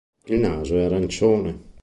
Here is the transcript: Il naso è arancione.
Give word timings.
Il 0.25 0.39
naso 0.39 0.79
è 0.79 0.85
arancione. 0.85 1.59